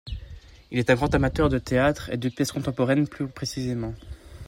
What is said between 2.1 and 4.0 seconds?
de pièces contemporaines plus précisément.